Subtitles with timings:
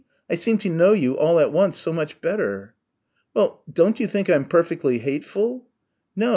[0.31, 2.73] I seem to know you all at once so much better."
[3.35, 5.67] "Well don't you think I'm perfectly hateful?"
[6.15, 6.29] "No.